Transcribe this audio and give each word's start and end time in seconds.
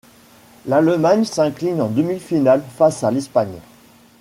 L'Allemagne 0.65 1.25
s'incline 1.25 1.79
en 1.79 1.87
demi-finale 1.87 2.63
face 2.75 3.03
à 3.03 3.11
l'Espagne. 3.11 3.59